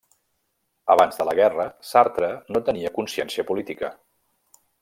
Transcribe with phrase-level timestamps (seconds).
[0.93, 3.93] Abans de la guerra, Sartre no tenia consciència política.